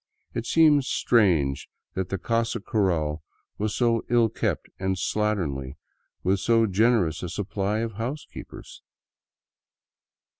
It 0.33 0.47
seemed 0.47 0.83
strange 0.85 1.69
that 1.93 2.09
the 2.09 2.17
casa 2.17 2.59
cural 2.59 3.21
was 3.59 3.75
so 3.75 4.03
ill 4.09 4.29
kept 4.29 4.67
and 4.79 4.95
slatternly 4.95 5.75
with 6.23 6.39
so 6.39 6.65
generous 6.65 7.21
a 7.21 7.29
supply 7.29 7.81
of 7.81 7.91
house 7.91 8.25
keepers. 8.25 8.81